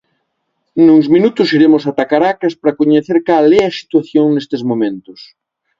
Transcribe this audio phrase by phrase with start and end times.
[0.85, 5.19] Nuns minutos iremos ata Caracas para coñecer cal é a situación nestes momentos.